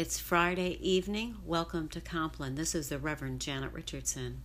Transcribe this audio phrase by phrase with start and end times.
[0.00, 1.36] It's Friday evening.
[1.44, 2.54] Welcome to Compline.
[2.54, 4.40] This is the Reverend Janet Richardson.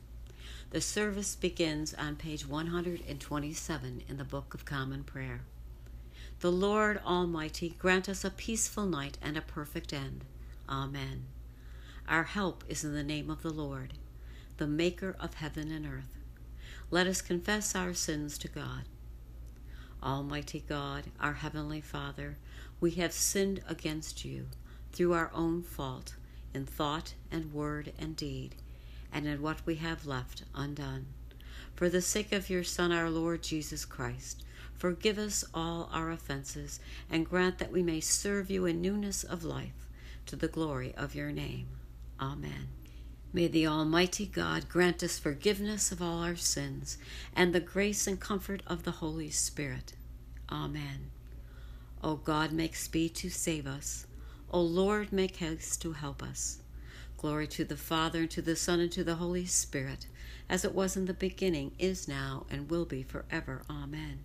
[0.72, 5.44] The service begins on page 127 in the Book of Common Prayer.
[6.42, 10.26] The Lord Almighty grant us a peaceful night and a perfect end.
[10.68, 11.24] Amen.
[12.06, 13.94] Our help is in the name of the Lord,
[14.58, 16.18] the Maker of heaven and earth.
[16.92, 18.90] Let us confess our sins to God.
[20.04, 22.36] Almighty God, our Heavenly Father,
[22.82, 24.48] we have sinned against you
[24.96, 26.16] through our own fault
[26.54, 28.56] in thought and word and deed,
[29.12, 31.06] and in what we have left undone.
[31.76, 36.80] For the sake of your Son, our Lord Jesus Christ, forgive us all our offenses,
[37.12, 39.88] and grant that we may serve you in newness of life,
[40.28, 41.68] to the glory of your name.
[42.20, 42.70] Amen.
[43.34, 46.98] May the Almighty God grant us forgiveness of all our sins
[47.36, 49.92] and the grace and comfort of the Holy Spirit.
[50.50, 51.12] Amen.
[52.02, 54.08] O God, make speed to save us.
[54.52, 56.60] O Lord, make haste to help us.
[57.18, 60.08] Glory to the Father, and to the Son, and to the Holy Spirit,
[60.50, 63.64] as it was in the beginning, is now, and will be forever.
[63.70, 64.24] Amen.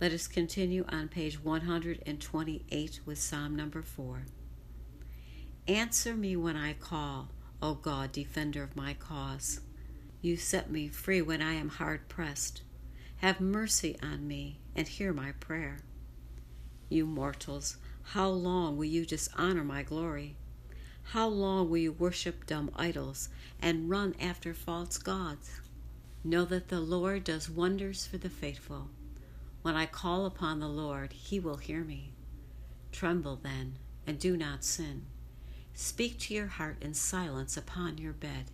[0.00, 4.22] Let us continue on page 128 with Psalm number 4.
[5.68, 7.28] Answer me when I call,
[7.60, 9.60] O God, defender of my cause.
[10.22, 12.62] You set me free when I am hard pressed.
[13.16, 15.80] Have mercy on me and hear my prayer.
[16.88, 20.36] You mortals, how long will you dishonor my glory?
[21.02, 23.28] How long will you worship dumb idols
[23.60, 25.60] and run after false gods?
[26.22, 28.90] Know that the Lord does wonders for the faithful.
[29.62, 32.12] When I call upon the Lord, he will hear me.
[32.92, 35.06] Tremble then, and do not sin.
[35.74, 38.50] Speak to your heart in silence upon your bed.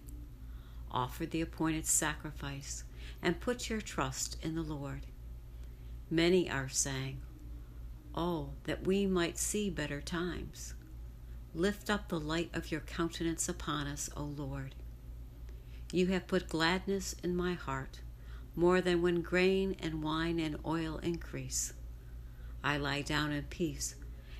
[0.91, 2.84] Offer the appointed sacrifice,
[3.22, 5.06] and put your trust in the Lord.
[6.11, 7.20] Many are saying,
[8.17, 10.75] Oh, that we might see better times.
[11.55, 14.75] Lift up the light of your countenance upon us, O Lord.
[15.92, 18.00] You have put gladness in my heart,
[18.55, 21.74] more than when grain and wine and oil increase.
[22.64, 23.96] I lie down in peace,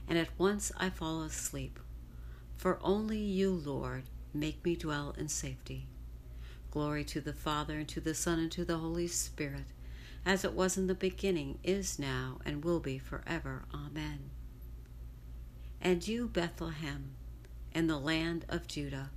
[0.09, 1.79] and at once I fall asleep.
[2.57, 5.87] For only you, Lord, make me dwell in safety.
[6.71, 9.67] Glory to the Father, and to the Son, and to the Holy Spirit
[10.27, 13.63] as it was in the beginning, is now, and will be forever.
[13.73, 14.31] Amen.
[15.81, 17.13] And you, Bethlehem,
[17.73, 19.11] in the land of Judah,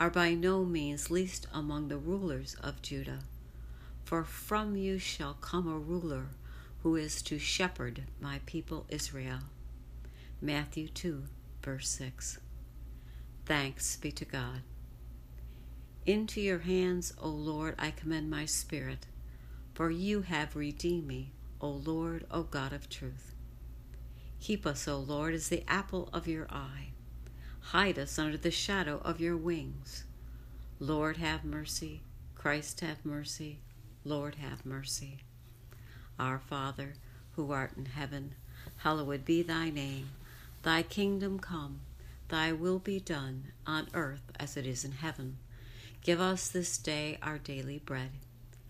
[0.00, 3.20] are by no means least among the rulers of Judah,
[4.02, 6.28] for from you shall come a ruler
[6.82, 9.40] who is to shepherd my people Israel.
[10.40, 11.24] Matthew 2,
[11.62, 12.38] verse 6.
[13.44, 14.62] Thanks be to God.
[16.06, 19.06] Into your hands, O Lord, I commend my spirit
[19.76, 23.34] for you have redeemed me, O Lord, O God of truth.
[24.40, 26.92] Keep us, O Lord, as the apple of your eye.
[27.60, 30.04] Hide us under the shadow of your wings.
[30.80, 32.00] Lord, have mercy.
[32.34, 33.58] Christ, have mercy.
[34.02, 35.18] Lord, have mercy.
[36.18, 36.94] Our Father,
[37.32, 38.34] who art in heaven,
[38.78, 40.08] hallowed be thy name.
[40.62, 41.80] Thy kingdom come,
[42.28, 45.36] thy will be done, on earth as it is in heaven.
[46.00, 48.12] Give us this day our daily bread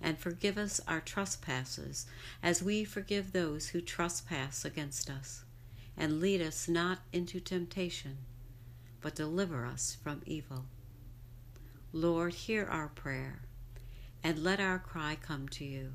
[0.01, 2.07] and forgive us our trespasses,
[2.43, 5.45] as we forgive those who trespass against us.
[5.97, 8.19] And lead us not into temptation,
[9.01, 10.67] but deliver us from evil.
[11.93, 13.41] Lord, hear our prayer,
[14.23, 15.95] and let our cry come to you.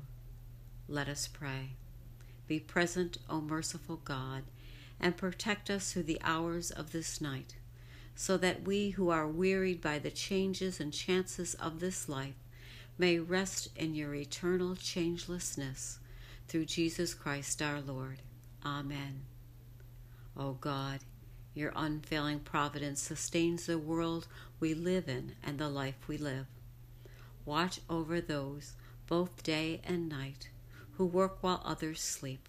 [0.88, 1.76] Let us pray.
[2.48, 4.42] Be present, O merciful God,
[4.98, 7.54] and protect us through the hours of this night,
[8.16, 12.34] so that we who are wearied by the changes and chances of this life
[12.98, 15.98] may rest in your eternal changelessness
[16.48, 18.22] through Jesus Christ our Lord.
[18.64, 19.22] Amen.
[20.36, 21.00] O God,
[21.54, 24.26] your unfailing providence sustains the world
[24.60, 26.46] we live in and the life we live.
[27.44, 28.74] Watch over those,
[29.06, 30.48] both day and night,
[30.92, 32.48] who work while others sleep,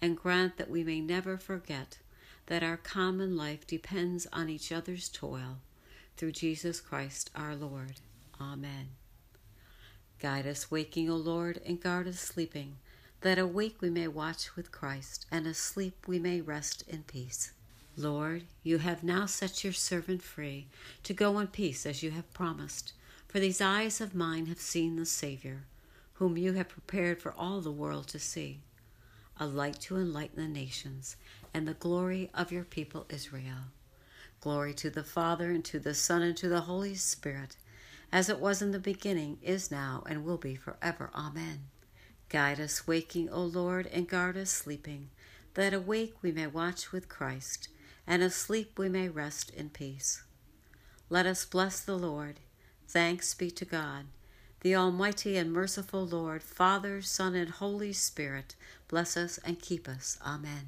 [0.00, 1.98] and grant that we may never forget
[2.46, 5.58] that our common life depends on each other's toil.
[6.16, 8.00] Through Jesus Christ our Lord.
[8.40, 9.03] Amen.
[10.20, 12.76] Guide us waking, O Lord, and guard us sleeping,
[13.20, 17.52] that awake we may watch with Christ, and asleep we may rest in peace.
[17.96, 20.66] Lord, you have now set your servant free
[21.04, 22.92] to go in peace as you have promised.
[23.28, 25.64] For these eyes of mine have seen the Savior,
[26.14, 28.60] whom you have prepared for all the world to see,
[29.38, 31.16] a light to enlighten the nations,
[31.52, 33.72] and the glory of your people Israel.
[34.40, 37.56] Glory to the Father, and to the Son, and to the Holy Spirit
[38.12, 41.10] as it was in the beginning, is now, and will be forever.
[41.14, 41.64] Amen.
[42.28, 45.10] Guide us waking, O Lord, and guard us sleeping,
[45.54, 47.68] that awake we may watch with Christ,
[48.06, 50.22] and asleep we may rest in peace.
[51.10, 52.40] Let us bless the Lord.
[52.88, 54.06] Thanks be to God.
[54.60, 58.56] The Almighty and merciful Lord, Father, Son, and Holy Spirit,
[58.88, 60.18] bless us and keep us.
[60.24, 60.62] Amen.